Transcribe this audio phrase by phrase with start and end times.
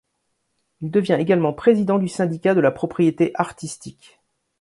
[0.81, 4.19] Il devient également président du syndicat de la propriété artistique.